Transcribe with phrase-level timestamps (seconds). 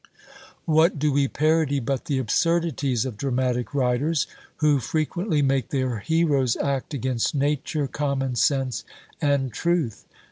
[0.65, 6.57] What do we parody but the absurdities of dramatic writers, who frequently make their heroes
[6.57, 8.83] act against nature, common sense,
[9.21, 10.07] and truth?